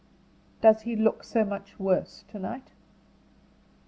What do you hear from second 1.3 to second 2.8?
much worse to night?"